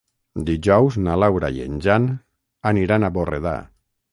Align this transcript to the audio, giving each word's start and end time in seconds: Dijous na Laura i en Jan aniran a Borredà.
Dijous 0.45 0.95
na 1.07 1.17
Laura 1.25 1.51
i 1.59 1.63
en 1.65 1.77
Jan 1.87 2.07
aniran 2.73 3.07
a 3.07 3.13
Borredà. 3.19 3.57